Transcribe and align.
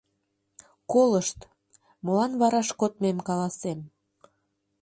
Колышт: 0.91 1.39
молан 2.05 2.31
вараш 2.41 2.69
кодмем 2.79 3.17
каласем. 3.27 3.79